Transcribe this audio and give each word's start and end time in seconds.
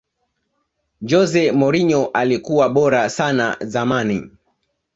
jose 1.01 1.51
mourinho 1.51 2.05
alikuwa 2.13 2.69
bora 2.69 3.09
sana 3.09 3.57
zamani 3.61 4.31